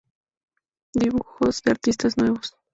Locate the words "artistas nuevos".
1.69-2.57